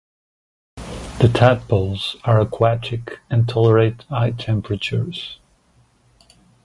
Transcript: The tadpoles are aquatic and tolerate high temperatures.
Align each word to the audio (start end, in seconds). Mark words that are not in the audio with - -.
The 1.19 1.29
tadpoles 1.31 2.15
are 2.23 2.41
aquatic 2.41 3.19
and 3.29 3.47
tolerate 3.47 4.01
high 4.09 4.31
temperatures. 4.31 5.37